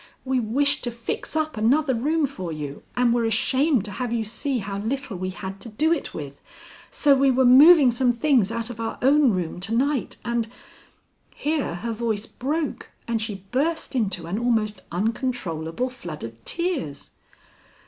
We 0.25 0.39
wished 0.39 0.83
to 0.85 0.89
fix 0.89 1.35
up 1.35 1.57
another 1.57 1.93
room 1.93 2.25
for 2.25 2.51
you, 2.51 2.81
and 2.97 3.13
were 3.13 3.23
ashamed 3.23 3.85
to 3.85 3.91
have 3.91 4.11
you 4.11 4.23
see 4.23 4.57
how 4.57 4.79
little 4.79 5.15
we 5.15 5.29
had 5.29 5.59
to 5.61 5.69
do 5.69 5.93
it 5.93 6.11
with, 6.11 6.41
so 6.89 7.13
we 7.13 7.29
were 7.29 7.45
moving 7.45 7.91
some 7.91 8.11
things 8.11 8.51
out 8.51 8.71
of 8.71 8.79
our 8.79 8.97
own 9.03 9.29
room 9.31 9.59
to 9.59 9.75
night, 9.75 10.17
and" 10.25 10.47
Here 11.35 11.75
her 11.75 11.93
voice 11.93 12.25
broke, 12.25 12.89
and 13.07 13.21
she 13.21 13.45
burst 13.51 13.93
into 13.93 14.25
an 14.25 14.39
almost 14.39 14.81
uncontrollable 14.91 15.89
flood 15.89 16.23
of 16.23 16.43
tears. 16.45 17.11